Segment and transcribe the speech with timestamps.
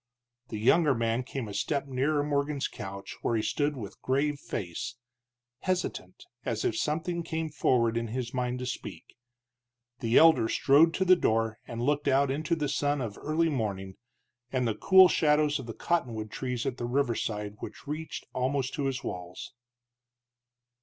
[0.47, 4.95] The younger man came a step nearer Morgan's couch, where he stood with grave face,
[5.59, 9.15] hesitant, as if something came forward in his mind to speak.
[9.99, 13.97] The elder strode to the door and looked out into the sun of early morning,
[14.51, 18.85] and the cool shadows of the cottonwood trees at the riverside which reached almost to
[18.85, 19.53] his walls.